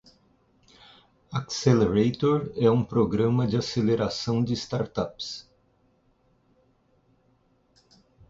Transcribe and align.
Accelerator 1.31 2.51
é 2.57 2.67
um 2.71 2.83
programa 2.83 3.45
de 3.45 3.55
aceleração 3.55 4.43
de 4.43 4.51
startups. 4.53 5.47